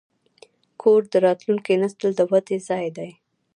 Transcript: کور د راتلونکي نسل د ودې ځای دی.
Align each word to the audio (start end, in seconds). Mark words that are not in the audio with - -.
کور 0.81 1.01
د 1.11 1.13
راتلونکي 1.25 1.73
نسل 1.81 2.09
د 2.15 2.19
ودې 2.31 2.57
ځای 2.67 2.87
دی. 2.97 3.09